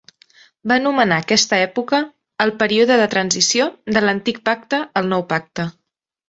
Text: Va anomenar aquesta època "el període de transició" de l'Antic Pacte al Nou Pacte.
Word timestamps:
Va 0.69 0.77
anomenar 0.83 1.19
aquesta 1.23 1.59
època 1.65 1.99
"el 2.45 2.53
període 2.63 2.97
de 3.01 3.05
transició" 3.15 3.69
de 3.99 4.05
l'Antic 4.07 4.41
Pacte 4.49 4.81
al 5.03 5.13
Nou 5.13 5.29
Pacte. 5.37 5.69